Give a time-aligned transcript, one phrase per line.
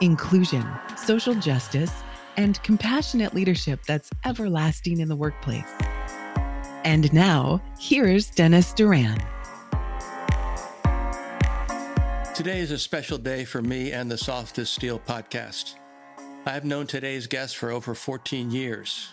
[0.00, 0.66] inclusion,
[0.96, 1.92] social justice,
[2.36, 5.70] and compassionate leadership that's everlasting in the workplace.
[6.84, 9.18] And now, here's Dennis Doran.
[12.34, 15.74] Today is a special day for me and the Soft as Steel podcast.
[16.46, 19.08] I have known today's guest for over 14 years.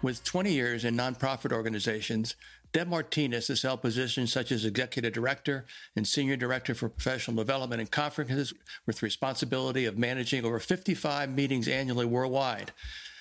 [0.00, 2.36] With 20 years in nonprofit organizations,
[2.72, 5.66] Deb Martinez has held positions such as Executive Director
[5.96, 8.54] and Senior Director for Professional Development and Conferences
[8.86, 12.72] with responsibility of managing over 55 meetings annually worldwide.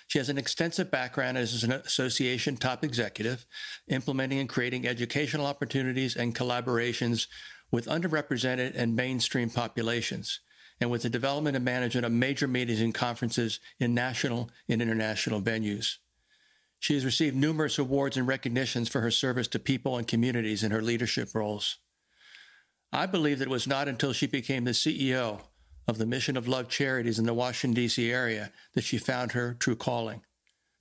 [0.07, 3.45] She has an extensive background as an association top executive,
[3.87, 7.27] implementing and creating educational opportunities and collaborations
[7.71, 10.41] with underrepresented and mainstream populations,
[10.79, 15.41] and with the development and management of major meetings and conferences in national and international
[15.41, 15.97] venues.
[16.79, 20.71] She has received numerous awards and recognitions for her service to people and communities in
[20.71, 21.77] her leadership roles.
[22.91, 25.41] I believe that it was not until she became the CEO
[25.87, 28.11] of the Mission of Love Charities in the Washington, D.C.
[28.11, 30.21] area that she found her true calling.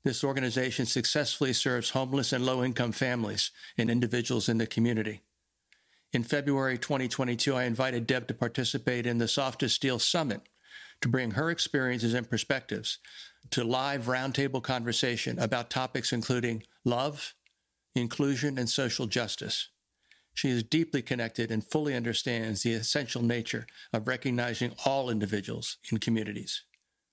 [0.05, 5.23] This organization successfully serves homeless and low income families and individuals in the community.
[6.13, 10.43] In February 2022, I invited Deb to participate in the Soft as Steel Summit
[11.01, 12.99] to bring her experiences and perspectives
[13.51, 17.35] to live roundtable conversation about topics including love,
[17.95, 19.69] inclusion, and social justice.
[20.35, 25.99] She is deeply connected and fully understands the essential nature of recognizing all individuals in
[25.99, 26.63] communities.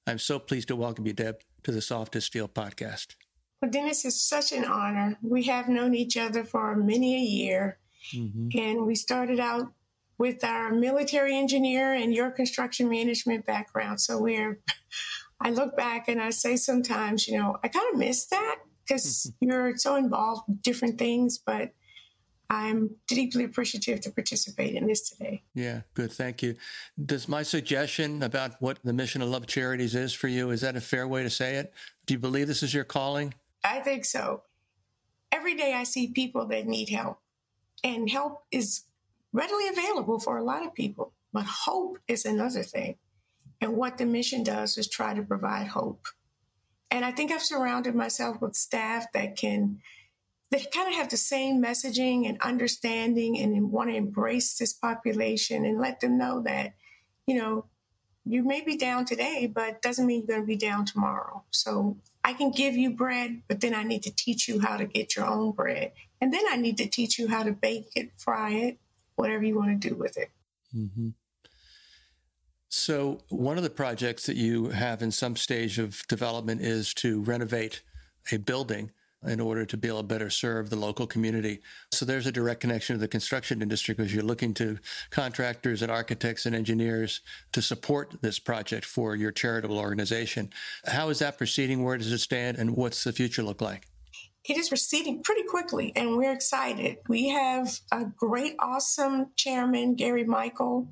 [0.06, 3.16] I'm so pleased to welcome you, Deb, to the Soft as Steel podcast.
[3.62, 5.18] Well, Dennis, it's such an honor.
[5.24, 7.80] We have known each other for many a year,
[8.14, 8.50] mm-hmm.
[8.56, 9.74] and we started out
[10.18, 14.00] with our military engineer and your construction management background.
[14.00, 14.60] So we're
[15.42, 19.28] I look back and I say sometimes, you know, I kind of miss that because
[19.28, 19.52] mm-hmm.
[19.52, 21.72] you're so involved with different things, but
[22.50, 25.44] I'm deeply appreciative to participate in this today.
[25.54, 26.12] Yeah, good.
[26.12, 26.56] Thank you.
[27.04, 30.76] Does my suggestion about what the mission of Love Charities is for you, is that
[30.76, 31.74] a fair way to say it?
[32.06, 33.34] Do you believe this is your calling?
[33.64, 34.44] I think so.
[35.32, 37.20] Every day I see people that need help,
[37.84, 38.84] and help is
[39.34, 42.96] readily available for a lot of people, but hope is another thing.
[43.62, 46.08] And what the mission does is try to provide hope.
[46.92, 49.82] And I think I've surrounded myself with staff that can
[50.52, 55.66] that kind of have the same messaging and understanding and want to embrace this population
[55.66, 56.76] and let them know that,
[57.26, 57.66] you know,
[58.26, 61.44] you may be down today, but doesn't mean you're going to be down tomorrow.
[61.52, 64.86] So I can give you bread, but then I need to teach you how to
[64.86, 65.92] get your own bread.
[66.22, 68.80] And then I need to teach you how to bake it, fry it,
[69.16, 70.32] whatever you want to do with it.
[70.76, 71.10] Mm-hmm.
[72.78, 77.22] So, one of the projects that you have in some stage of development is to
[77.22, 77.82] renovate
[78.34, 78.92] a building
[79.26, 81.62] in order to be able to better serve the local community.
[81.94, 84.78] So there's a direct connection to the construction industry because you're looking to
[85.10, 87.22] contractors and architects and engineers
[87.54, 90.50] to support this project for your charitable organization.
[90.86, 91.82] How is that proceeding?
[91.82, 92.58] Where does it stand?
[92.58, 93.88] And what's the future look like?
[94.44, 96.98] It is proceeding pretty quickly, and we're excited.
[97.08, 100.90] We have a great, awesome chairman, Gary Michael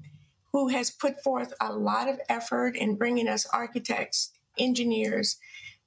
[0.53, 5.37] who has put forth a lot of effort in bringing us architects, engineers,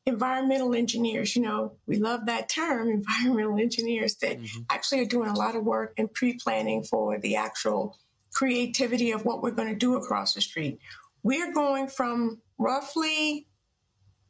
[0.04, 1.36] environmental engineers.
[1.36, 4.62] You know, we love that term, environmental engineers, that mm-hmm.
[4.68, 7.96] actually are doing a lot of work in pre planning for the actual
[8.32, 10.78] creativity of what we're going to do across the street.
[11.22, 13.46] We're going from roughly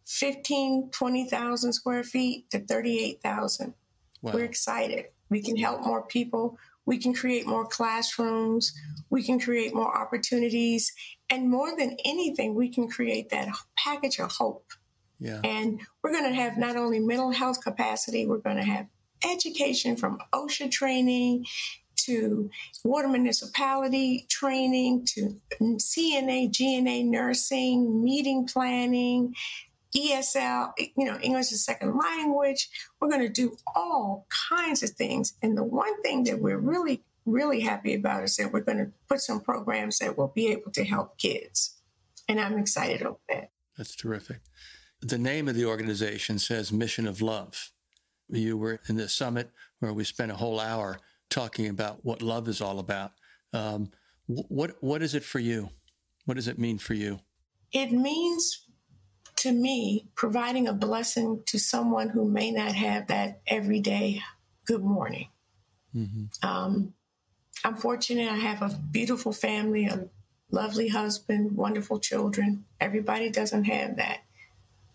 [0.06, 3.74] 15, 20,000 square feet to 38,000.
[4.22, 4.32] Wow.
[4.32, 5.06] We're excited.
[5.28, 6.58] We can help more people.
[6.84, 8.72] We can create more classrooms.
[9.10, 10.92] We can create more opportunities.
[11.28, 14.72] And more than anything, we can create that package of hope.
[15.18, 15.40] Yeah.
[15.42, 18.86] And we're going to have not only mental health capacity, we're going to have
[19.24, 21.46] education from OSHA training
[21.96, 22.50] to
[22.84, 29.34] water municipality training to CNA, GNA nursing, meeting planning,
[29.94, 32.68] ESL, you know, English as a second language.
[33.00, 35.34] We're going to do all kinds of things.
[35.42, 38.92] And the one thing that we're really, really happy about is that we're going to
[39.08, 41.76] put some programs that will be able to help kids.
[42.28, 43.50] And I'm excited about that.
[43.76, 44.40] That's terrific.
[45.00, 47.70] The name of the organization says Mission of Love.
[48.28, 50.98] You were in the summit where we spent a whole hour
[51.30, 53.12] talking about what love is all about.
[53.52, 53.90] Um,
[54.26, 55.70] what what is it for you?
[56.24, 57.20] What does it mean for you?
[57.72, 58.65] It means
[59.36, 64.22] to me providing a blessing to someone who may not have that everyday
[64.66, 65.28] good morning.
[65.94, 66.46] Mm-hmm.
[66.46, 66.94] Um,
[67.64, 68.30] I'm fortunate.
[68.30, 70.08] I have a beautiful family, a
[70.50, 72.64] lovely husband, wonderful children.
[72.80, 74.20] Everybody doesn't have that.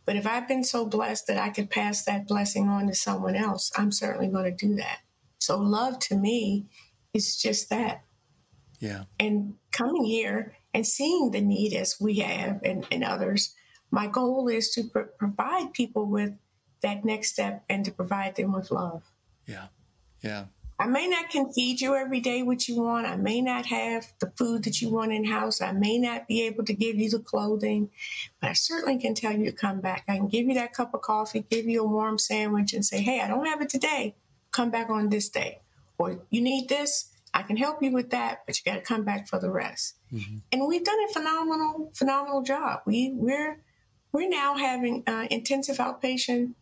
[0.06, 3.36] But if I've been so blessed that I could pass that blessing on to someone
[3.36, 5.00] else, I'm certainly going to do that.
[5.40, 6.66] So love to me
[7.14, 8.04] is just that.
[8.80, 9.04] Yeah.
[9.20, 13.54] And coming here and seeing the need as we have and, and others,
[13.92, 16.34] my goal is to pr- provide people with
[16.82, 19.04] that next step and to provide them with love.
[19.46, 19.68] Yeah.
[20.22, 20.46] Yeah.
[20.80, 23.06] I may not can feed you every day what you want.
[23.06, 25.62] I may not have the food that you want in house.
[25.62, 27.92] I may not be able to give you the clothing,
[28.40, 30.06] but I certainly can tell you to come back.
[30.08, 33.00] I can give you that cup of coffee, give you a warm sandwich, and say,
[33.00, 34.16] hey, I don't have it today.
[34.50, 35.60] Come back on this day.
[36.00, 39.04] Or you need this, I can help you with that, but you got to come
[39.04, 39.98] back for the rest.
[40.12, 40.38] Mm-hmm.
[40.52, 42.82] And we've done a phenomenal, phenomenal job.
[42.88, 43.60] We we're
[44.12, 46.54] we're now having uh, intensive outpatient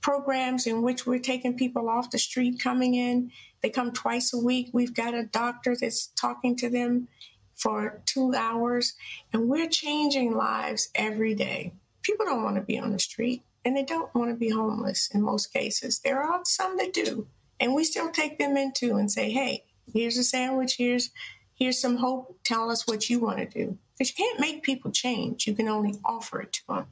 [0.00, 3.30] programs in which we're taking people off the street coming in.
[3.62, 4.70] They come twice a week.
[4.72, 7.08] We've got a doctor that's talking to them
[7.54, 8.94] for two hours,
[9.32, 11.74] and we're changing lives every day.
[12.02, 15.10] People don't want to be on the street, and they don't want to be homeless
[15.12, 15.98] in most cases.
[15.98, 17.26] There are some that do,
[17.60, 20.76] and we still take them in too and say, "Hey, here's a sandwich.
[20.78, 21.10] Here's
[21.54, 22.38] here's some hope.
[22.44, 25.46] Tell us what you want to do." Because you can't make people change.
[25.46, 26.86] You can only offer it to them.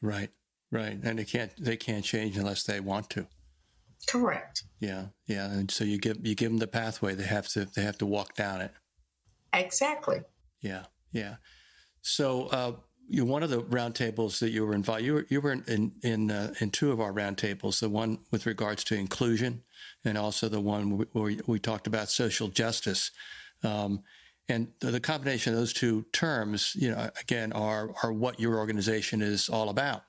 [0.00, 0.30] Right.
[0.74, 3.28] Right, and they can't they can't change unless they want to.
[4.08, 4.64] Correct.
[4.80, 7.14] Yeah, yeah, and so you give you give them the pathway.
[7.14, 8.72] They have to they have to walk down it.
[9.52, 10.22] Exactly.
[10.62, 11.36] Yeah, yeah.
[12.02, 12.72] So uh,
[13.06, 15.04] you one of the roundtables that you were involved.
[15.04, 17.78] You were you were in in in, uh, in two of our roundtables.
[17.78, 19.62] The one with regards to inclusion,
[20.04, 23.12] and also the one where we, we talked about social justice.
[23.62, 24.02] Um,
[24.48, 29.22] and the combination of those two terms, you know, again, are are what your organization
[29.22, 30.04] is all about.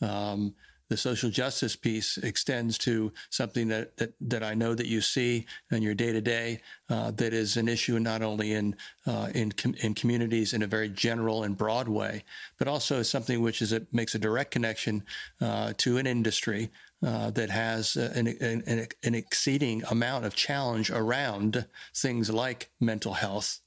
[0.00, 0.54] Um,
[0.90, 5.46] the social justice piece extends to something that, that, that I know that you see
[5.70, 8.76] in your day to day that is an issue not only in
[9.06, 12.24] uh, in com- in communities in a very general and broad way,
[12.58, 15.02] but also something which is it makes a direct connection
[15.40, 16.70] uh, to an industry
[17.04, 23.60] uh, that has an, an, an, exceeding amount of challenge around things like mental health,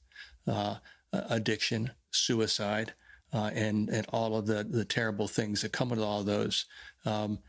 [0.48, 0.76] uh,
[1.12, 2.94] addiction, suicide
[3.32, 6.66] uh, and and all of the the terrible things that come with all of those.
[7.04, 7.40] Um,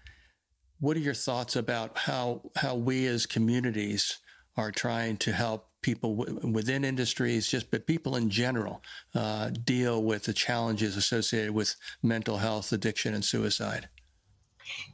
[0.80, 4.19] what are your thoughts about how how we as communities
[4.57, 8.81] are trying to help people w- within industries, just but people in general,
[9.16, 13.88] uh, deal with the challenges associated with mental health, addiction, and suicide?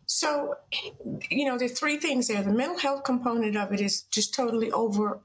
[0.06, 0.56] So,
[1.30, 2.44] you know, are three things there.
[2.44, 5.19] The mental health component of it is just totally over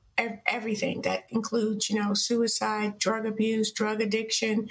[0.46, 4.68] everything that includes, you know, suicide, drug abuse, drug addiction,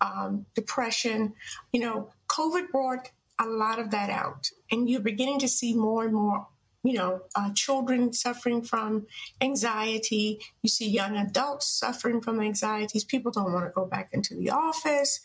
[0.00, 1.34] um, depression.
[1.72, 6.04] You know, COVID brought a lot of that out, and you're beginning to see more
[6.04, 6.46] and more.
[6.84, 9.06] You know, uh, children suffering from
[9.40, 10.40] anxiety.
[10.62, 13.04] You see young adults suffering from anxieties.
[13.04, 15.20] People don't want to go back into the office.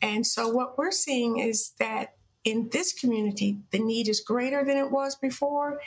[0.00, 2.14] And so, what we're seeing is that
[2.44, 5.80] in this community, the need is greater than it was before.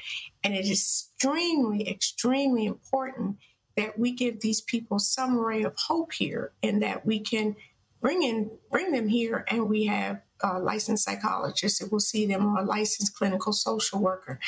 [0.44, 3.38] And it is extremely, extremely important
[3.75, 7.55] that we give these people some ray of hope here and that we can
[8.01, 9.45] bring in bring them here.
[9.48, 14.00] And we have a licensed psychologists that will see them or a licensed clinical social
[14.00, 14.39] worker.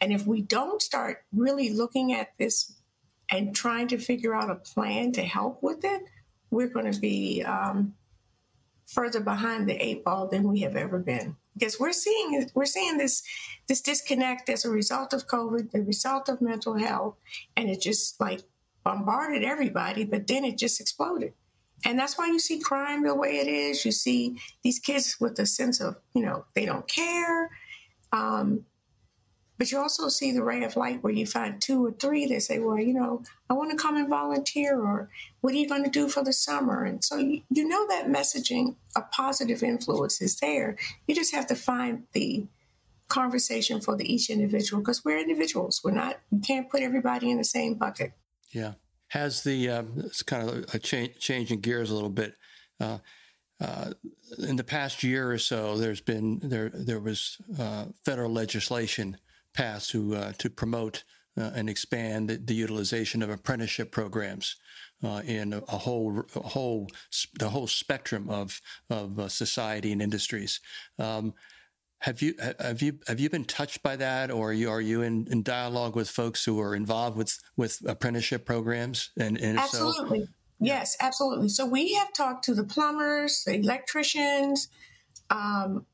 [0.00, 2.74] And if we don't start really looking at this
[3.30, 6.02] and trying to figure out a plan to help with it
[6.50, 7.94] we're going to be um,
[8.86, 12.98] further behind the eight ball than we have ever been because we're seeing we're seeing
[12.98, 13.22] this
[13.66, 17.16] this disconnect as a result of COVID, the result of mental health,
[17.56, 18.40] and it just like
[18.84, 20.04] bombarded everybody.
[20.04, 21.32] But then it just exploded,
[21.84, 23.84] and that's why you see crime the way it is.
[23.84, 27.50] You see these kids with a sense of you know they don't care.
[28.12, 28.64] Um,
[29.58, 32.42] but you also see the ray of light where you find two or three that
[32.42, 35.10] say, well, you know, I want to come and volunteer, or
[35.40, 36.84] what are you going to do for the summer?
[36.84, 40.76] And so you, you know that messaging, a positive influence is there.
[41.08, 42.46] You just have to find the
[43.08, 45.80] conversation for the each individual because we're individuals.
[45.82, 48.12] We're not, you can't put everybody in the same bucket.
[48.52, 48.74] Yeah.
[49.08, 52.34] Has the, um, it's kind of a change, in gears a little bit.
[52.78, 52.98] Uh,
[53.60, 53.90] uh,
[54.38, 59.16] in the past year or so, there's been there there was uh, federal legislation
[59.58, 61.02] passed to uh, to promote
[61.36, 64.56] uh, and expand the, the, utilization of apprenticeship programs
[65.02, 66.88] uh, in a, a, whole a whole
[67.40, 70.60] the whole spectrum of of uh, society and industries.
[70.98, 71.34] Um,
[72.00, 75.02] have you have you have you been touched by that, or are you, are you
[75.02, 79.10] in, in dialogue with folks who are involved with with apprenticeship programs?
[79.18, 81.48] And, and absolutely, so, Yes, absolutely.
[81.48, 84.68] So we have talked to the plumbers, the electricians,
[85.30, 85.86] um,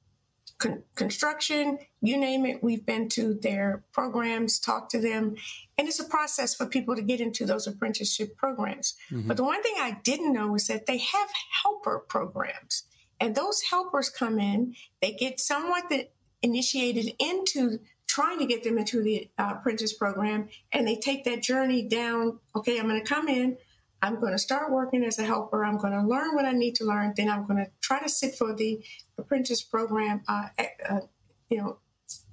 [0.58, 2.62] con- construction, you name it.
[2.62, 5.37] We've been to their programs, talked to them,
[5.78, 8.94] and it's a process for people to get into those apprenticeship programs.
[9.11, 9.28] Mm-hmm.
[9.28, 11.28] But the one thing I didn't know is that they have
[11.62, 12.84] helper programs,
[13.20, 18.78] and those helpers come in, they get somewhat that initiated into trying to get them
[18.78, 22.38] into the uh, apprentice program, and they take that journey down.
[22.54, 23.56] Okay, I'm going to come in.
[24.04, 25.64] I'm going to start working as a helper.
[25.64, 27.14] I'm going to learn what I need to learn.
[27.16, 28.84] Then I'm going to try to sit for the
[29.16, 30.49] apprentice program, uh,
[30.88, 31.00] uh,
[31.49, 31.78] you know,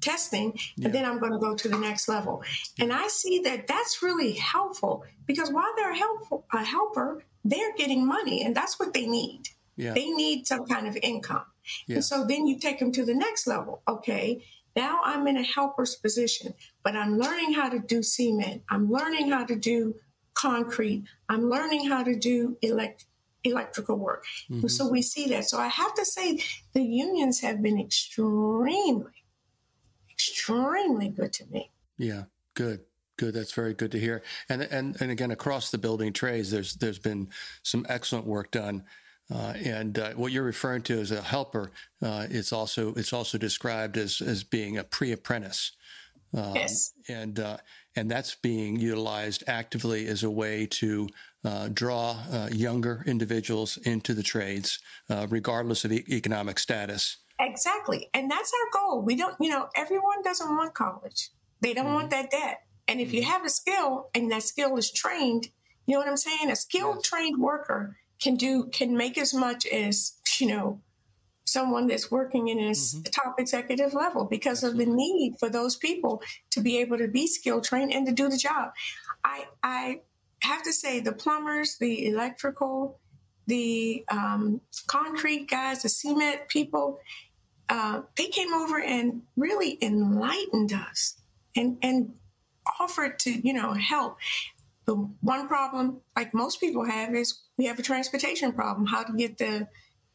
[0.02, 0.86] testing, yeah.
[0.86, 2.44] and then I'm going to go to the next level.
[2.78, 8.06] And I see that that's really helpful because while they're a, a helper, they're getting
[8.06, 9.44] money, and that's what they need.
[9.78, 9.94] Yeah.
[9.94, 11.46] They need some kind of income.
[11.88, 11.96] Yeah.
[11.96, 13.82] And so then you take them to the next level.
[13.88, 14.44] Okay,
[14.76, 18.64] now I'm in a helper's position, but I'm learning how to do cement.
[18.70, 19.96] I'm learning how to do
[20.34, 21.04] concrete.
[21.30, 23.06] I'm learning how to do elect-
[23.44, 24.26] electrical work.
[24.50, 24.68] Mm-hmm.
[24.68, 25.46] So we see that.
[25.46, 26.40] So I have to say
[26.74, 29.24] the unions have been extremely,
[30.12, 31.72] extremely good to me.
[31.98, 32.24] Yeah,
[32.54, 32.82] good.
[33.18, 33.36] Good.
[33.36, 34.24] That's very good to hear.
[34.50, 37.30] And and and again, across the building trades, there's there's been
[37.62, 38.84] some excellent work done.
[39.32, 41.72] Uh, and uh, what you're referring to as a helper,
[42.02, 45.74] uh, it's also it's also described as as being a pre-apprentice.
[46.34, 46.94] Um, yes.
[47.10, 47.58] And uh,
[47.96, 51.10] and that's being utilized actively as a way to
[51.44, 57.18] uh, draw uh, younger individuals into the trades, uh, regardless of e- economic status.
[57.40, 59.02] Exactly, and that's our goal.
[59.02, 61.32] We don't, you know, everyone doesn't want college.
[61.60, 61.96] They don't mm-hmm.
[61.96, 62.62] want that debt.
[62.88, 63.32] And if you mm-hmm.
[63.32, 65.48] have a skill and that skill is trained,
[65.86, 66.52] you know what I'm saying?
[66.52, 67.10] A skilled yes.
[67.10, 70.82] trained worker can do can make as much as you know
[71.46, 73.02] someone that's working in a mm-hmm.
[73.04, 74.84] top executive level because Absolutely.
[74.84, 76.22] of the need for those people
[76.52, 78.72] to be able to be skill trained and to do the job.
[79.24, 80.02] I, I
[80.42, 83.00] have to say, the plumbers, the electrical,
[83.48, 87.00] the um, concrete guys, the cement people,
[87.70, 91.16] uh, they came over and really enlightened us
[91.56, 92.14] and, and
[92.80, 94.18] offered to, you know, help.
[94.86, 98.88] The one problem, like most people have, is we have a transportation problem.
[98.88, 99.68] How to get the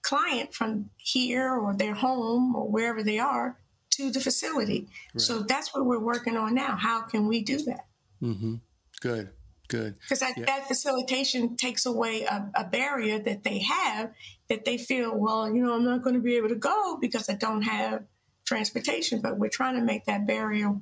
[0.06, 3.58] client from here or their home or wherever they are
[3.90, 4.86] to the facility.
[5.14, 5.20] Right.
[5.20, 6.76] So that's what we're working on now.
[6.76, 7.86] How can we do that?
[8.22, 8.54] Mm-hmm.
[9.00, 9.30] Good,
[9.68, 9.98] good.
[9.98, 10.44] Because that, yeah.
[10.44, 14.12] that facilitation takes away a, a, barrier that they have
[14.48, 17.28] that they feel, well, you know, I'm not going to be able to go because
[17.28, 18.04] I don't have
[18.46, 19.20] transportation.
[19.20, 20.72] But we're trying to make that barrier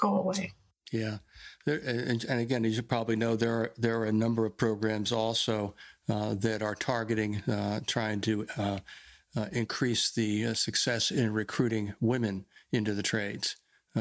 [0.00, 0.52] go away.
[0.92, 1.18] Yeah.
[1.64, 4.56] There, and, and, again, as you probably know, there are there are a number of
[4.56, 5.74] programs also
[6.08, 8.78] uh, that are targeting uh, trying to uh,
[9.36, 13.56] uh increase the uh, success in recruiting women into the trades.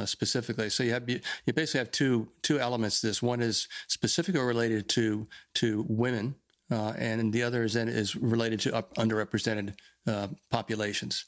[0.05, 1.21] specifically, so you have you
[1.53, 3.01] basically have two two elements.
[3.01, 6.35] To this one is specifically related to to women,
[6.69, 9.73] and the other is is related to underrepresented
[10.51, 11.25] populations.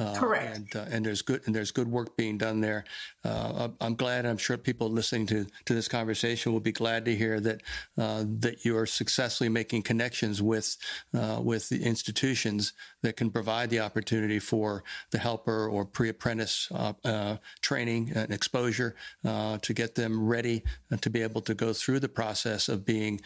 [0.00, 0.56] Uh, Correct.
[0.56, 2.84] And, uh, and there's good and there's good work being done there.
[3.22, 4.24] Uh, I'm glad.
[4.24, 7.62] I'm sure people listening to, to this conversation will be glad to hear that
[7.98, 10.76] uh, that you are successfully making connections with
[11.14, 17.36] uh, with the institutions that can provide the opportunity for the helper or pre-apprentice uh,
[17.60, 18.94] training and exposure
[19.24, 20.62] to get them ready
[21.00, 23.20] to be able to go through the process of being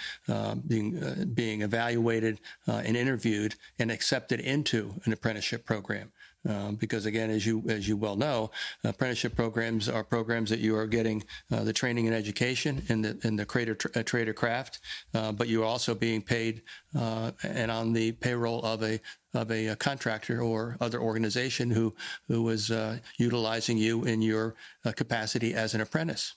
[0.67, 6.11] being being evaluated and interviewed and accepted into an apprenticeship program.
[6.47, 8.51] Um, because again, as you as you well know,
[8.83, 13.19] apprenticeship programs are programs that you are getting uh, the training and education in the
[13.25, 14.81] in the trader uh, trader craft,
[15.15, 16.63] uh, but you are also being paid
[16.99, 19.01] uh, and on the payroll of a
[19.33, 21.95] of a, a, contractor or other organization who
[22.29, 24.55] who uh, utilizing you in your
[24.97, 26.35] capacity as an apprentice.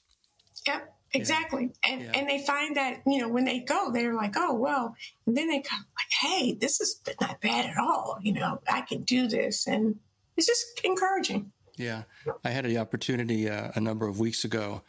[0.66, 0.97] Yep.
[1.14, 1.72] Exactly.
[1.84, 1.92] Yeah.
[1.92, 2.12] And yeah.
[2.14, 4.96] and they find that, you know, when they go, they're like, oh, well,
[5.26, 8.18] and then they come like, hey, this is not bad at all.
[8.22, 9.68] You know, I can do this.
[9.68, 9.96] And
[10.36, 11.52] it's just encouraging.
[11.78, 12.04] Yeah.
[12.44, 14.82] I had the opportunity uh, a number of weeks ago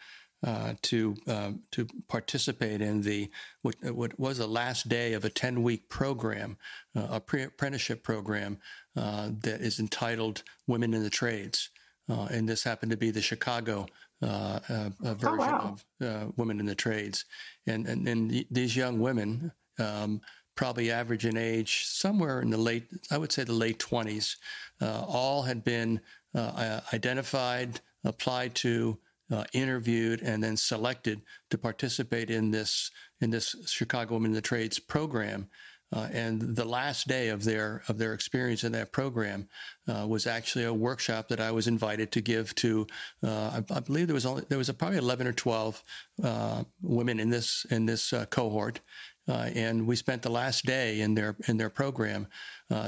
[0.46, 3.30] uh, to uh, to participate in the
[3.62, 6.56] what, what, was the last day of a ten week program,
[6.96, 8.58] uh, a pre apprenticeship program
[8.96, 11.70] uh, that is entitled "Women in the Trades,"
[12.08, 13.86] uh, and this happened to be the Chicago
[14.22, 15.76] uh, a, a, version oh, wow.
[16.00, 17.24] of uh, women in the trades,
[17.66, 19.52] and and, and these young women.
[19.78, 20.20] Um,
[20.56, 24.34] probably average in age somewhere in the late, I would say the late 20s,
[24.82, 26.00] uh, all had been
[26.34, 28.98] uh, identified, applied to,
[29.30, 34.40] uh, interviewed, and then selected to participate in this in this Chicago Women in the
[34.40, 35.48] Trades program.
[35.90, 39.48] Uh, and the last day of their of their experience in that program
[39.88, 42.86] uh, was actually a workshop that I was invited to give to.
[43.24, 45.82] Uh, I, I, believe there was only there was probably eleven or twelve
[46.22, 48.80] uh, women in this in this uh, cohort.
[49.26, 52.26] Uh, and we spent the last day in their in their program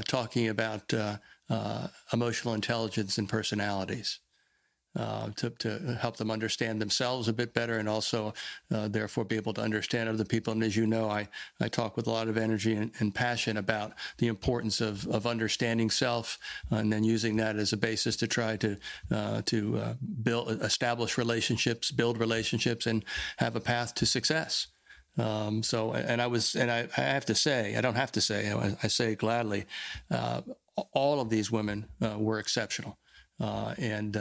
[0.07, 0.93] talking about
[2.13, 4.19] emotional intelligence and personalities.
[4.93, 8.33] Uh, to, to help them understand themselves a bit better and also
[8.73, 10.51] uh, therefore be able to understand other people.
[10.51, 11.29] And as you know, I,
[11.61, 15.25] I talk with a lot of energy and, and passion about the importance of, of
[15.25, 16.37] understanding self
[16.71, 18.75] and then using that as a basis to try to
[19.11, 19.93] uh, to uh,
[20.23, 23.05] build establish relationships, build relationships, and
[23.37, 24.67] have a path to success.
[25.17, 28.21] Um, so, and I was, and I, I, have to say, I don't have to
[28.21, 29.67] say, I, I say gladly,
[30.09, 30.41] uh,
[30.91, 32.97] all of these women uh, were exceptional.
[33.39, 34.17] and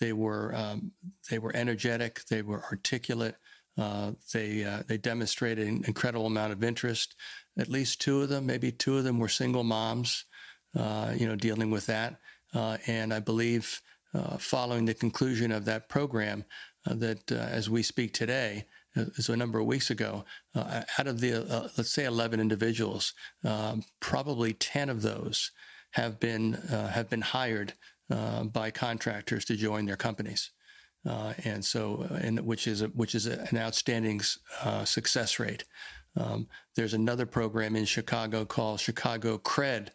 [0.00, 0.92] they were um,
[1.30, 2.24] they were energetic.
[2.30, 3.36] They were articulate.
[3.76, 7.14] Uh, they uh, they demonstrated an incredible amount of interest.
[7.58, 10.24] At least two of them, maybe two of them, were single moms.
[10.76, 12.20] Uh, you know, dealing with that.
[12.54, 13.80] Uh, and I believe,
[14.14, 16.44] uh, following the conclusion of that program,
[16.86, 18.66] uh, that as we speak today,
[19.14, 20.24] so a number of weeks ago,
[20.54, 23.14] out of the let's say 11 individuals,
[23.44, 25.52] um, probably 10 of those
[25.92, 27.74] have been have been hired
[28.10, 30.50] uh, by contractors to join their companies.
[31.06, 34.20] Uh, and so, uh, and which is a, which is a, an outstanding
[34.62, 35.64] uh, success rate.
[36.16, 39.88] Um, there's another program in Chicago called Chicago Cred,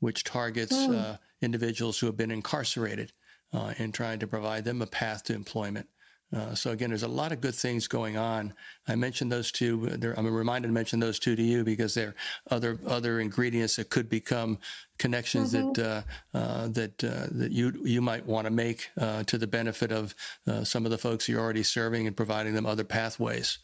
[0.00, 1.18] which targets mm.
[1.42, 3.12] individuals who have been incarcerated
[3.52, 5.86] and trying to provide them a path to employment.
[6.34, 8.54] Uh, so again, there's a lot of good things going on.
[8.86, 9.88] I mentioned those two.
[10.16, 12.14] I'm reminded to mention those two to you because they're
[12.50, 14.58] other other ingredients that could become
[14.98, 15.72] connections mm-hmm.
[15.72, 19.46] that uh, uh, that uh, that you you might want to make uh, to the
[19.46, 20.14] benefit of
[20.46, 23.58] uh, some of the folks you're already serving and providing them other pathways.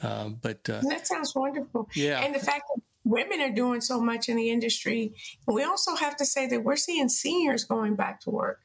[0.00, 1.88] but that sounds wonderful.
[1.94, 5.14] Yeah, and the fact that women are doing so much in the industry,
[5.46, 8.60] we also have to say that we're seeing seniors going back to work.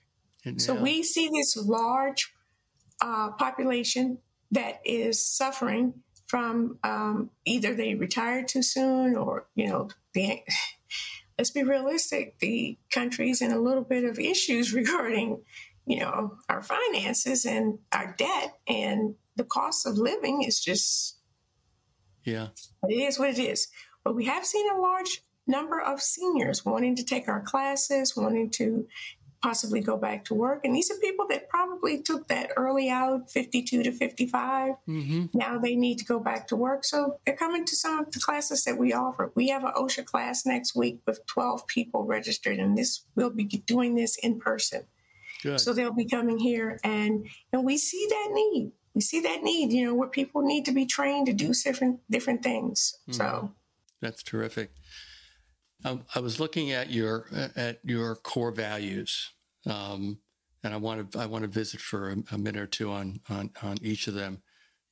[0.57, 0.81] So yeah.
[0.81, 2.33] we see this large
[3.01, 4.19] uh, population
[4.51, 5.93] that is suffering
[6.27, 10.41] from um, either they retired too soon or, you know, the,
[11.37, 15.41] let's be realistic, the country's in a little bit of issues regarding,
[15.85, 21.17] you know, our finances and our debt and the cost of living is just,
[22.23, 22.47] yeah,
[22.89, 23.69] it is what it is.
[24.03, 28.49] But we have seen a large number of seniors wanting to take our classes, wanting
[28.49, 28.85] to
[29.47, 30.65] possibly go back to work.
[30.65, 34.73] And these are people that probably took that early out, 52 to 55.
[34.89, 35.25] Mm-hmm.
[35.33, 36.83] Now they need to go back to work.
[36.83, 39.31] So they're coming to some of the classes that we offer.
[39.35, 43.45] We have an OSHA class next week with 12 people registered, and this we'll be
[43.45, 44.83] doing this in person.
[45.43, 45.61] Good.
[45.61, 48.71] So they'll be coming here and and we see that need.
[48.95, 52.01] We see that need, you know, where people need to be trained to do different
[52.09, 52.97] different things.
[53.03, 53.13] Mm-hmm.
[53.13, 53.51] So
[54.01, 54.71] that's terrific.
[55.85, 59.31] Um, I was looking at your at your core values,
[59.67, 60.19] um,
[60.63, 63.19] and I want to I want to visit for a, a, minute or two on,
[63.29, 64.41] on on each of them.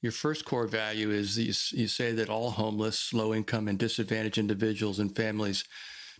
[0.01, 4.37] Your first core value is you, you say that all homeless, low income, and disadvantaged
[4.37, 5.63] individuals and families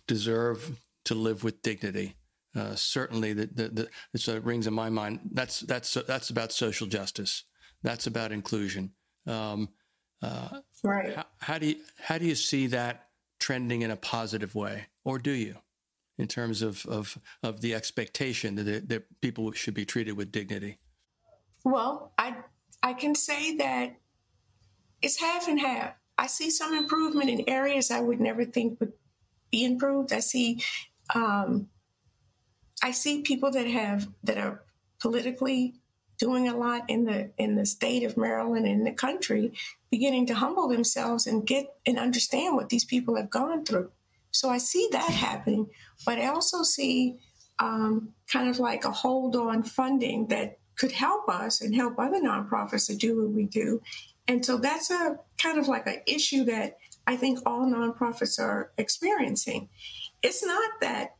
[0.08, 2.16] deserve to live with dignity.
[2.56, 5.20] Uh, certainly, that the, the, rings in my mind.
[5.32, 7.44] That's that's that's about social justice.
[7.82, 8.92] That's about inclusion.
[9.26, 9.68] Um,
[10.22, 11.14] uh, right.
[11.14, 15.18] How, how do you how do you see that trending in a positive way, or
[15.18, 15.56] do you,
[16.18, 20.78] in terms of of, of the expectation that, that people should be treated with dignity?
[21.64, 22.36] Well, I
[22.82, 23.96] I can say that
[25.02, 25.94] it's half and half.
[26.18, 28.92] I see some improvement in areas I would never think would
[29.50, 30.12] be improved.
[30.12, 30.62] I see
[31.14, 31.68] um,
[32.82, 34.62] I see people that have that are
[35.00, 35.74] politically
[36.18, 39.52] doing a lot in the in the state of Maryland in the country,
[39.90, 43.90] beginning to humble themselves and get and understand what these people have gone through.
[44.36, 45.68] So I see that happening,
[46.04, 47.18] but I also see
[47.58, 52.20] um, kind of like a hold on funding that could help us and help other
[52.20, 53.80] nonprofits to do what we do.
[54.28, 58.72] And so that's a kind of like an issue that I think all nonprofits are
[58.76, 59.68] experiencing.
[60.22, 61.14] It's not that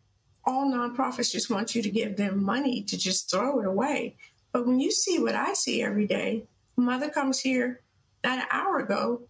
[0.44, 4.16] all nonprofits just want you to give them money to just throw it away.
[4.52, 6.44] But when you see what I see every day,
[6.76, 7.80] mother comes here
[8.24, 9.22] not an hour ago.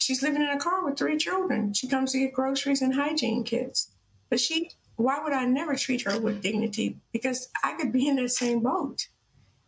[0.00, 1.74] She's living in a car with three children.
[1.74, 3.92] She comes to get groceries and hygiene kits.
[4.30, 6.96] But she, why would I never treat her with dignity?
[7.12, 9.08] Because I could be in that same boat.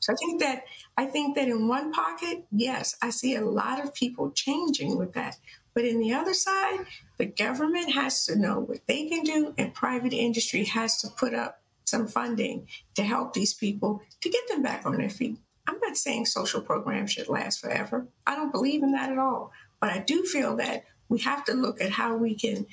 [0.00, 0.64] So I think that
[0.96, 5.12] I think that in one pocket, yes, I see a lot of people changing with
[5.12, 5.36] that.
[5.74, 6.86] But in the other side,
[7.18, 11.34] the government has to know what they can do, and private industry has to put
[11.34, 15.38] up some funding to help these people to get them back on their feet.
[15.68, 18.06] I'm not saying social programs should last forever.
[18.26, 19.52] I don't believe in that at all.
[19.82, 22.66] But I do feel that we have to look at how we can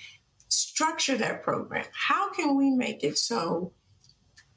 [0.47, 1.85] structure that program.
[1.91, 3.73] How can we make it so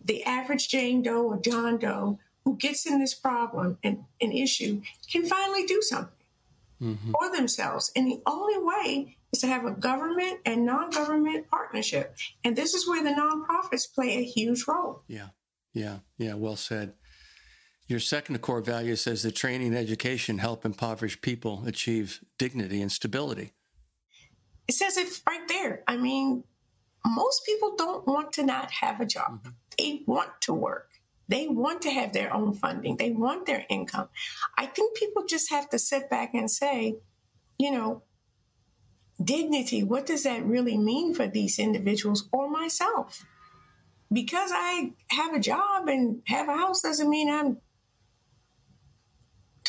[0.05, 4.83] the average Jane Doe or John Doe who gets in this problem and an issue
[5.11, 6.13] can finally do something?
[6.83, 7.13] mm-hmm.
[7.13, 7.93] for themselves.
[7.95, 12.17] And the only way is to have a government and non government partnership.
[12.45, 15.03] And this is where the nonprofits play a huge role.
[15.07, 15.29] Yeah.
[15.73, 15.99] Yeah.
[16.19, 16.35] Yeah.
[16.35, 16.95] Well said.
[17.93, 22.91] Your second core value says that training and education help impoverished people achieve dignity and
[22.91, 23.53] stability.
[24.67, 25.83] It says it right there.
[25.87, 26.43] I mean,
[27.05, 29.41] most people don't want to not have a job.
[29.41, 29.51] Mm-hmm.
[29.77, 30.89] They want to work.
[31.29, 32.97] They want to have their own funding.
[32.97, 34.09] They want their income.
[34.57, 36.97] I think people just have to sit back and say,
[37.59, 38.05] you know,
[39.23, 43.27] dignity, what does that really mean for these individuals or myself?
[44.11, 47.59] Because I have a job and have a house doesn't mean I'm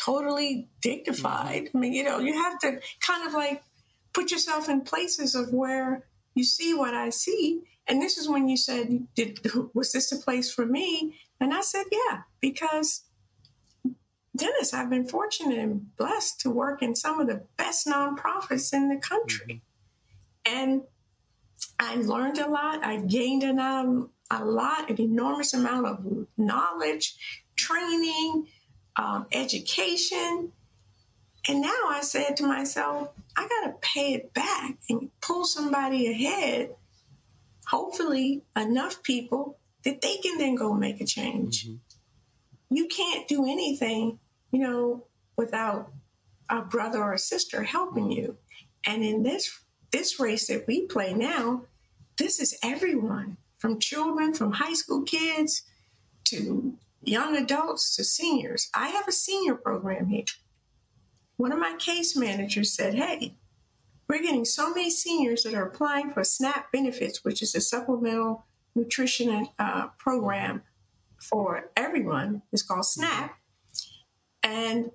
[0.04, 1.66] totally dignified.
[1.66, 1.76] Mm-hmm.
[1.76, 3.62] I mean, you know, you have to kind of like
[4.12, 7.62] put yourself in places of where you see what I see.
[7.86, 9.40] And this is when you said, Did,
[9.74, 11.16] was this a place for me?
[11.40, 13.02] And I said, yeah, because
[14.36, 18.88] Dennis, I've been fortunate and blessed to work in some of the best nonprofits in
[18.88, 19.62] the country.
[20.46, 20.56] Mm-hmm.
[20.56, 20.82] And
[21.78, 22.84] I learned a lot.
[22.84, 27.16] I gained a, a lot, an enormous amount of knowledge,
[27.56, 28.46] training,
[28.96, 30.52] um, education.
[31.48, 36.10] And now I said to myself, I got to pay it back and pull somebody
[36.10, 36.74] ahead,
[37.66, 41.66] hopefully, enough people that they can then go make a change.
[41.66, 41.76] Mm-hmm.
[42.70, 44.18] You can't do anything,
[44.50, 45.92] you know, without
[46.48, 48.36] a brother or a sister helping you.
[48.86, 51.62] And in this this race that we play now,
[52.18, 55.62] this is everyone from children, from high school kids
[56.24, 56.76] to
[57.06, 58.70] young adults to seniors.
[58.74, 60.24] I have a senior program here.
[61.36, 63.34] One of my case managers said, Hey,
[64.08, 68.44] we're getting so many seniors that are applying for SNAP benefits, which is a supplemental
[68.74, 70.62] nutrition uh, program
[71.18, 72.42] for everyone.
[72.52, 73.34] It's called SNAP.
[74.42, 74.90] And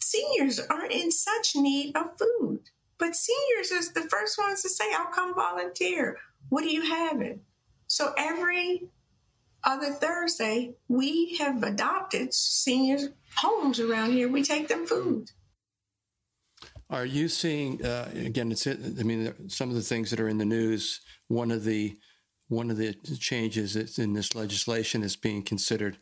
[0.00, 2.60] seniors are in such need of food.
[2.98, 6.16] But seniors is the first ones to say, I'll come volunteer.
[6.48, 7.40] What do you have it?
[7.88, 8.88] So every
[9.64, 14.28] other Thursday, we have adopted seniors' homes around here.
[14.28, 15.30] We take them food.
[16.90, 18.52] Are you seeing uh, again?
[18.52, 21.00] It's I mean, some of the things that are in the news.
[21.28, 21.96] One of the
[22.48, 25.96] one of the changes that's in this legislation that's being considered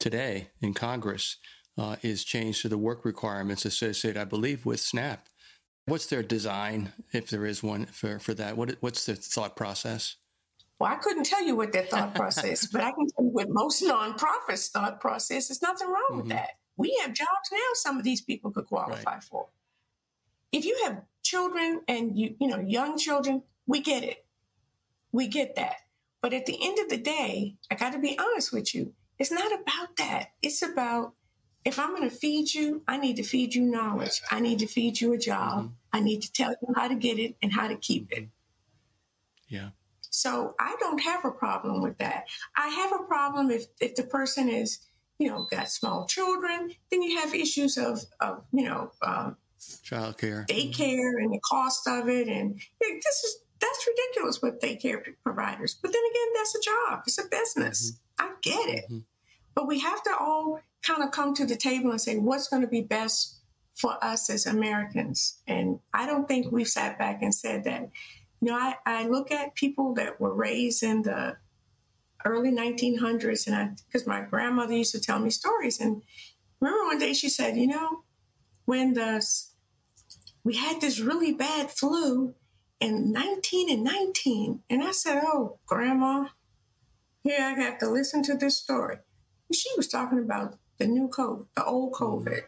[0.00, 1.36] today in Congress
[1.78, 5.26] uh, is change to the work requirements associated, I believe, with SNAP.
[5.86, 8.56] What's their design, if there is one for, for that?
[8.56, 10.16] What what's the thought process?
[10.82, 13.48] Well, I couldn't tell you what their thought process, but I can tell you what
[13.48, 15.48] most nonprofits' thought process.
[15.48, 16.16] is nothing wrong mm-hmm.
[16.22, 16.48] with that.
[16.76, 17.58] We have jobs now.
[17.74, 19.22] Some of these people could qualify right.
[19.22, 19.46] for.
[20.50, 24.26] If you have children and you you know young children, we get it.
[25.12, 25.76] We get that.
[26.20, 28.92] But at the end of the day, I got to be honest with you.
[29.20, 30.30] It's not about that.
[30.42, 31.12] It's about
[31.64, 34.20] if I'm going to feed you, I need to feed you knowledge.
[34.32, 35.58] I need to feed you a job.
[35.58, 35.74] Mm-hmm.
[35.92, 38.26] I need to tell you how to get it and how to keep it.
[39.46, 39.68] Yeah.
[40.12, 42.26] So I don't have a problem with that.
[42.56, 44.78] I have a problem if, if the person is,
[45.18, 50.46] you know, got small children, then you have issues of, of you know, um, childcare,
[50.46, 52.28] daycare, and the cost of it.
[52.28, 55.78] And this is that's ridiculous with daycare providers.
[55.80, 57.02] But then again, that's a job.
[57.06, 57.92] It's a business.
[57.92, 58.26] Mm-hmm.
[58.26, 58.84] I get it.
[58.86, 58.98] Mm-hmm.
[59.54, 62.62] But we have to all kind of come to the table and say what's going
[62.62, 63.38] to be best
[63.76, 65.38] for us as Americans.
[65.46, 67.88] And I don't think we've sat back and said that.
[68.42, 71.36] You know, I, I look at people that were raised in the
[72.24, 75.80] early 1900s, and I, because my grandmother used to tell me stories.
[75.80, 76.02] And
[76.60, 78.02] remember one day she said, you know,
[78.66, 79.24] when the
[80.44, 82.34] we had this really bad flu
[82.80, 84.60] in 19 and 19.
[84.68, 86.26] And I said, Oh, Grandma,
[87.22, 88.96] here I have to listen to this story.
[89.48, 92.26] And she was talking about the new COVID, the old COVID.
[92.26, 92.46] Mm-hmm.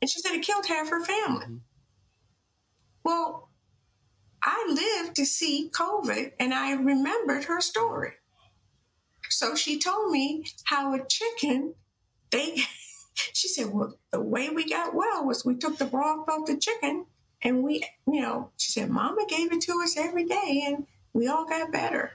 [0.00, 1.46] And she said it killed half her family.
[1.46, 1.56] Mm-hmm.
[3.04, 3.50] Well,
[4.44, 8.12] I lived to see COVID and I remembered her story.
[9.30, 11.74] So she told me how a chicken,
[12.30, 12.56] they,
[13.32, 16.58] she said, well, the way we got well was we took the broth off the
[16.58, 17.06] chicken
[17.40, 21.26] and we, you know, she said, Mama gave it to us every day and we
[21.26, 22.12] all got better.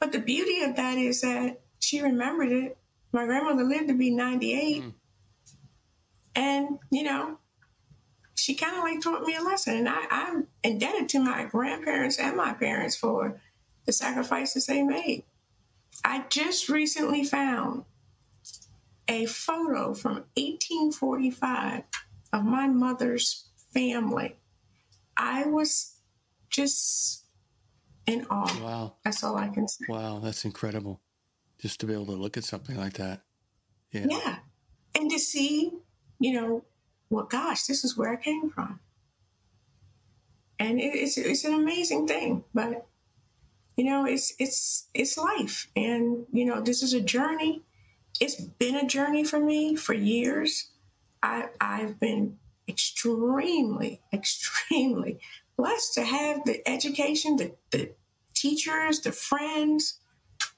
[0.00, 2.78] But the beauty of that is that she remembered it.
[3.12, 4.82] My grandmother lived to be 98.
[4.82, 4.94] Mm.
[6.34, 7.38] And, you know,
[8.40, 9.76] she kind of like taught me a lesson.
[9.76, 13.40] And I, I'm indebted to my grandparents and my parents for
[13.86, 15.24] the sacrifices they made.
[16.04, 17.84] I just recently found
[19.08, 21.82] a photo from 1845
[22.32, 24.36] of my mother's family.
[25.16, 25.96] I was
[26.48, 27.24] just
[28.06, 28.60] in awe.
[28.62, 28.94] Wow.
[29.04, 29.84] That's all I can say.
[29.88, 31.00] Wow, that's incredible.
[31.58, 33.22] Just to be able to look at something like that.
[33.92, 34.06] Yeah.
[34.08, 34.36] Yeah.
[34.94, 35.72] And to see,
[36.18, 36.64] you know,
[37.10, 38.80] well, gosh, this is where I came from.
[40.58, 42.86] And it, it's, it's an amazing thing, but
[43.76, 45.68] you know, it's, it's, it's life.
[45.74, 47.62] And, you know, this is a journey.
[48.20, 50.68] It's been a journey for me for years.
[51.22, 52.36] I, I've been
[52.68, 55.18] extremely, extremely
[55.56, 57.92] blessed to have the education, the, the
[58.34, 59.98] teachers, the friends,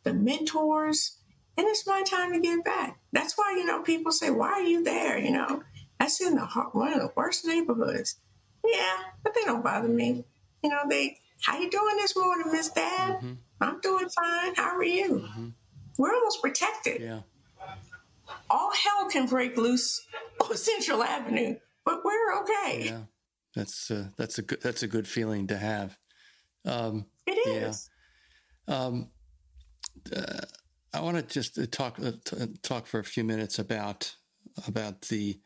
[0.03, 1.19] the mentors,
[1.57, 2.99] and it's my time to give back.
[3.12, 5.19] That's why, you know, people say, why are you there?
[5.19, 5.62] You know,
[6.03, 8.17] that's in the one of the worst neighborhoods.
[8.67, 10.25] Yeah, but they don't bother me.
[10.62, 12.85] You know, they, how you doing this morning, Miss Deb?
[12.85, 13.33] Mm-hmm.
[13.61, 14.55] I'm doing fine.
[14.57, 15.21] How are you?
[15.21, 15.49] Mm-hmm.
[15.99, 17.03] We're almost protected.
[17.03, 17.21] Yeah.
[18.51, 20.05] All hell can break loose
[20.41, 22.87] on Central Avenue, but we're okay.
[22.87, 23.03] Yeah,
[23.55, 25.97] that's uh, that's a good that's a good feeling to have.
[26.65, 27.88] Um, it is.
[28.67, 28.75] Yeah.
[28.75, 29.09] Um,
[30.15, 30.47] uh,
[30.93, 34.17] I want to just uh, talk uh, uh, talk for a few minutes about
[34.67, 35.38] about the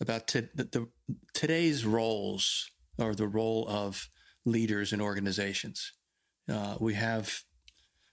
[0.00, 0.88] about the, the,
[1.32, 4.08] today's roles or the role of
[4.44, 5.92] leaders in organizations.
[6.50, 7.42] Uh, we have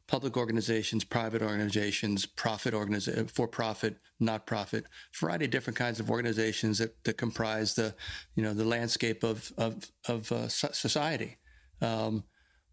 [0.08, 4.86] public organizations, private organizations, profit organizations, for profit, not profit,
[5.20, 7.96] variety of different kinds of organizations that, that comprise the
[8.36, 11.38] you know the landscape of of of uh, society.
[11.82, 12.26] Um,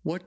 [0.02, 0.24] what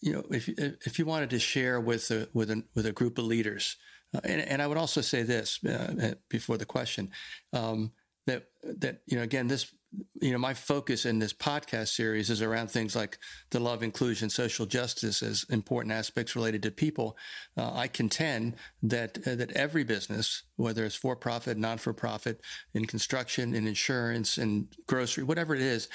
[0.00, 3.18] you know, if if you wanted to share with a with a with a group
[3.18, 3.76] of leaders,
[4.14, 7.10] uh, and, and I would also say this uh, before the question
[7.52, 7.92] um,
[8.26, 9.72] that that you know again this
[10.20, 13.18] you know, my focus in this podcast series is around things like
[13.50, 17.16] the love, inclusion, social justice as important aspects related to people.
[17.56, 22.40] Uh, I contend that uh, that every business, whether it's for profit, non for profit,
[22.72, 25.88] in construction, in insurance, in grocery, whatever it is,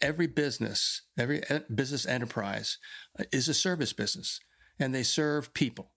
[0.00, 1.42] every business, every
[1.74, 2.78] business enterprise
[3.18, 4.40] uh, is a service business,
[4.78, 5.90] and they serve people.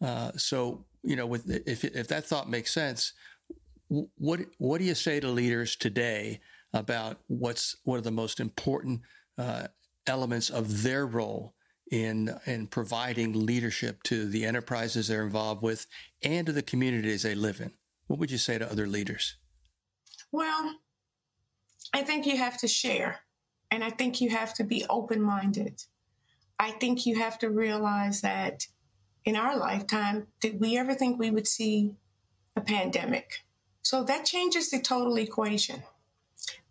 [0.00, 3.12] Uh, so, you know, with if if that thought makes sense,
[3.88, 6.40] what what do you say to leaders today?
[6.76, 9.00] about what's what are the most important
[9.38, 9.66] uh,
[10.06, 11.54] elements of their role
[11.90, 15.86] in in providing leadership to the enterprises they're involved with
[16.22, 17.72] and to the communities they live in.
[18.06, 19.36] What would you say to other leaders?
[20.32, 20.76] Well,
[21.92, 23.20] I think you have to share,
[23.70, 25.82] and I think you have to be open minded.
[26.58, 28.66] I think you have to realize that
[29.24, 31.94] in our lifetime, did we ever think we would see
[32.54, 33.45] a pandemic?
[33.86, 35.82] So that changes the total equation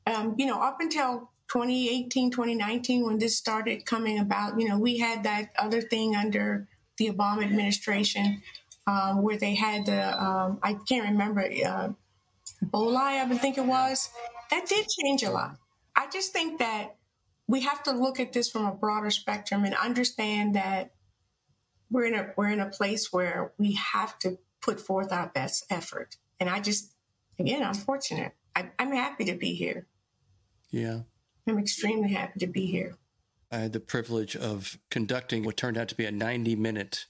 [0.07, 4.99] um, you know, up until 2018, 2019, when this started coming about, you know, we
[4.99, 8.41] had that other thing under the Obama administration
[8.87, 11.89] um, where they had the, um, I can't remember, uh,
[12.63, 14.09] Ebola, I think it was.
[14.51, 15.57] That did change a lot.
[15.95, 16.95] I just think that
[17.47, 20.91] we have to look at this from a broader spectrum and understand that
[21.89, 25.65] we're in a we're in a place where we have to put forth our best
[25.69, 26.17] effort.
[26.39, 26.94] And I just,
[27.39, 28.33] again, I'm fortunate.
[28.55, 29.87] I, I'm happy to be here.
[30.71, 31.01] Yeah.
[31.47, 32.97] I'm extremely happy to be here.
[33.51, 37.05] I had the privilege of conducting what turned out to be a 90 minute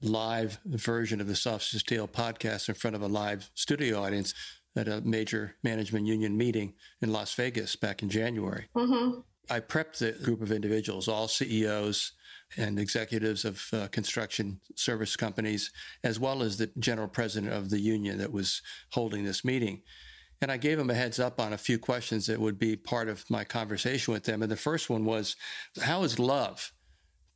[0.00, 4.34] live version of the Soft Steel podcast in front of a live studio audience
[4.76, 8.68] at a major management union meeting in Las Vegas back in January.
[8.76, 9.20] Mm-hmm.
[9.50, 12.12] I prepped the group of individuals, all CEOs
[12.56, 15.70] and executives of uh, construction service companies,
[16.02, 19.82] as well as the general president of the union that was holding this meeting.
[20.40, 23.08] And I gave them a heads up on a few questions that would be part
[23.08, 24.42] of my conversation with them.
[24.42, 25.36] And the first one was,
[25.82, 26.72] how is love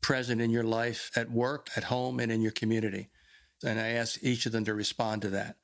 [0.01, 3.11] present in your life at work, at home, and in your community?
[3.65, 5.57] And I asked each of them to respond to that.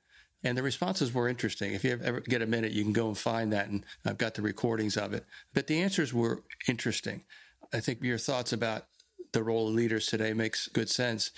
[0.45, 1.73] And the responses were interesting.
[1.73, 3.69] If you ever get a minute, you can go and find that.
[3.69, 5.25] And I've got the recordings of it.
[5.53, 7.25] But the answers were interesting.
[7.73, 8.87] I think your thoughts about
[9.33, 11.33] the role of leaders today makes good sense.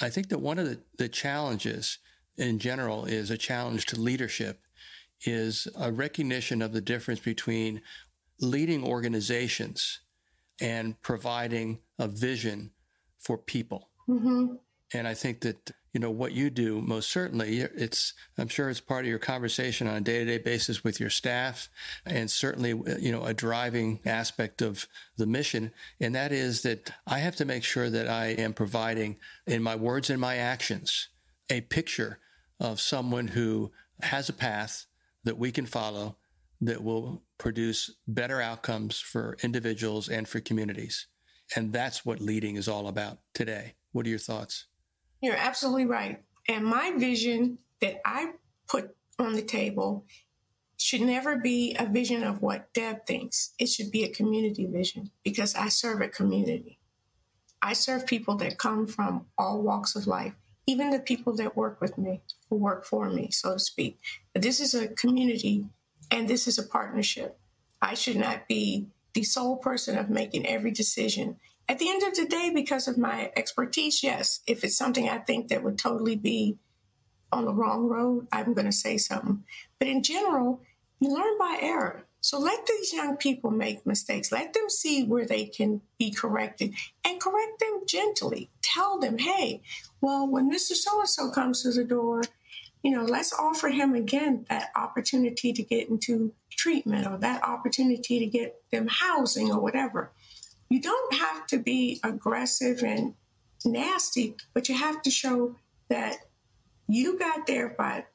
[0.00, 1.98] I think that one of the, the challenges
[2.36, 4.60] in general is a challenge to leadership
[5.24, 7.80] is a recognition of the difference between
[8.40, 10.00] leading organizations
[10.60, 12.72] and providing a vision
[13.18, 13.88] for people.
[14.08, 14.54] Mm-hmm.
[14.94, 18.80] And I think that you know what you do most certainly it's i'm sure it's
[18.80, 21.68] part of your conversation on a day-to-day basis with your staff
[22.06, 27.18] and certainly you know a driving aspect of the mission and that is that i
[27.18, 31.08] have to make sure that i am providing in my words and my actions
[31.50, 32.18] a picture
[32.58, 34.86] of someone who has a path
[35.24, 36.16] that we can follow
[36.60, 41.06] that will produce better outcomes for individuals and for communities.
[41.56, 43.74] And that's what leading is all about today.
[43.90, 44.66] What are your thoughts?
[45.22, 46.22] You're absolutely right.
[46.48, 48.32] And my vision that I
[48.68, 50.04] put on the table
[50.76, 53.54] should never be a vision of what Deb thinks.
[53.58, 56.78] It should be a community vision because I serve a community.
[57.62, 60.34] I serve people that come from all walks of life
[60.66, 63.98] even the people that work with me, who work for me, so to speak.
[64.34, 65.66] This is a community
[66.10, 67.38] And this is a partnership.
[67.80, 71.36] I should not be the sole person of making every decision.
[71.68, 75.18] At the end of the day, because of my expertise, yes, if it's something I
[75.18, 76.58] think that would totally be
[77.30, 79.44] on the wrong road, I'm going to say something.
[79.78, 80.60] But in general,
[81.00, 82.04] you learn by error.
[82.20, 84.30] So let these young people make mistakes.
[84.30, 88.48] Let them see where they can be corrected and correct them gently.
[88.62, 89.62] Tell them, hey,
[90.00, 90.74] well, when Mr.
[90.74, 92.22] So and so comes to the door,
[92.84, 98.20] you know, let's offer him again that opportunity to get into treatment or that opportunity
[98.20, 100.12] to get them housing or whatever.
[100.72, 103.12] You don't have to be aggressive and
[103.62, 105.56] nasty, but you have to show
[105.90, 106.16] that
[106.88, 108.06] you got there by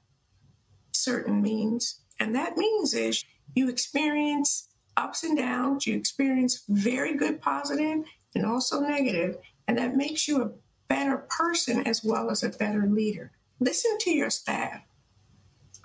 [0.91, 1.99] certain means.
[2.19, 8.43] And that means is you experience ups and downs, you experience very good positive and
[8.43, 10.49] also negative, and that makes you a
[10.87, 13.33] better person as well as a better leader.
[13.59, 14.81] Listen to your staff.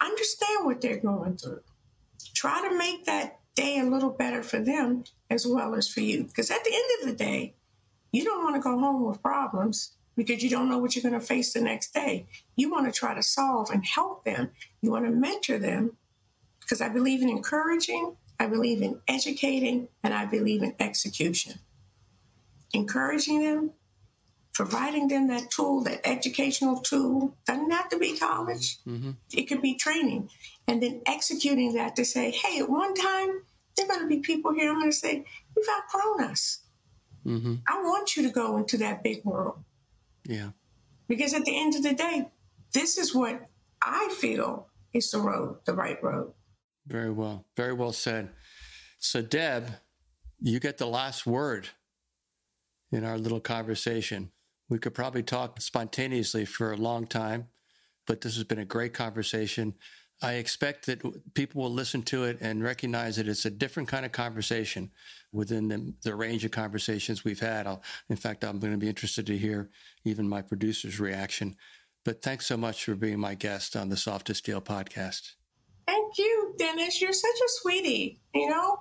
[0.01, 1.61] Understand what they're going through.
[2.33, 6.25] Try to make that day a little better for them as well as for you.
[6.25, 7.55] Because at the end of the day,
[8.13, 11.19] you don't want to go home with problems because you don't know what you're going
[11.19, 12.27] to face the next day.
[12.57, 14.51] You want to try to solve and help them.
[14.83, 15.97] You want to mentor them
[16.61, 21.55] because I believe in encouraging, I believe in educating, and I believe in execution.
[22.75, 23.71] Encouraging them,
[24.55, 29.13] providing them that tool, that educational tool, doesn't have to be college, mm-hmm.
[29.33, 30.29] it could be training.
[30.69, 33.43] And then executing that to say, hey, at one time,
[33.77, 35.25] there are going to be people here, I'm going to say,
[35.57, 36.61] you've outgrown us.
[37.27, 37.55] Mm-hmm.
[37.69, 39.57] I want you to go into that big world.
[40.25, 40.51] Yeah.
[41.09, 42.29] Because at the end of the day,
[42.73, 43.49] this is what
[43.81, 46.33] I feel is the road, the right road.
[46.87, 47.47] Very well.
[47.57, 48.31] Very well said.
[48.99, 49.69] So, Deb,
[50.41, 51.69] you get the last word
[52.91, 54.31] in our little conversation.
[54.73, 57.49] We could probably talk spontaneously for a long time,
[58.07, 59.75] but this has been a great conversation.
[60.23, 61.03] I expect that
[61.35, 64.91] people will listen to it and recognize that it's a different kind of conversation
[65.31, 67.67] within the, the range of conversations we've had.
[67.67, 69.69] I'll, in fact, I'm going to be interested to hear
[70.07, 71.55] even my producer's reaction.
[72.03, 75.33] But thanks so much for being my guest on the Soft as Steel podcast.
[75.87, 76.99] Thank you, Dennis.
[76.99, 78.23] You're such a sweetie.
[78.35, 78.79] You know,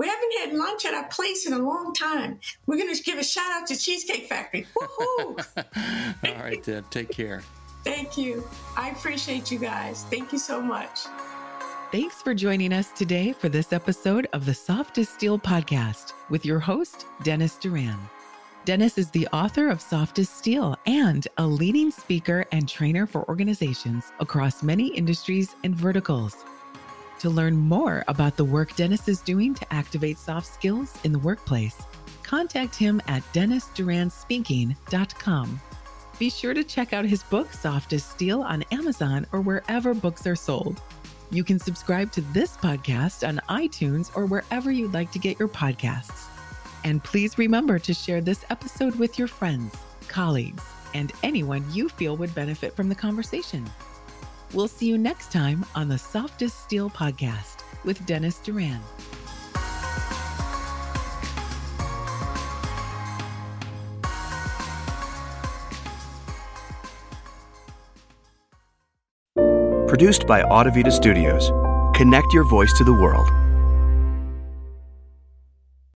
[0.00, 2.40] we haven't had lunch at our place in a long time.
[2.64, 4.66] We're going to give a shout out to Cheesecake Factory.
[4.74, 5.46] Woohoo!
[6.36, 6.88] All right, Deb.
[6.88, 7.42] Take care.
[7.84, 8.42] Thank you.
[8.78, 10.04] I appreciate you guys.
[10.04, 11.00] Thank you so much.
[11.92, 16.46] Thanks for joining us today for this episode of the Soft as Steel podcast with
[16.46, 17.98] your host, Dennis Doran.
[18.64, 23.28] Dennis is the author of Soft as Steel and a leading speaker and trainer for
[23.28, 26.46] organizations across many industries and verticals.
[27.20, 31.18] To learn more about the work Dennis is doing to activate soft skills in the
[31.18, 31.76] workplace,
[32.22, 35.60] contact him at dennisdoranspeaking.com.
[36.18, 40.26] Be sure to check out his book, Soft as Steel, on Amazon or wherever books
[40.26, 40.80] are sold.
[41.30, 45.48] You can subscribe to this podcast on iTunes or wherever you'd like to get your
[45.48, 46.24] podcasts.
[46.84, 49.76] And please remember to share this episode with your friends,
[50.08, 53.68] colleagues, and anyone you feel would benefit from the conversation.
[54.52, 58.80] We'll see you next time on the Soft as Steel podcast with Dennis Doran.
[69.86, 71.50] Produced by Audivita Studios.
[71.96, 73.39] Connect your voice to the world.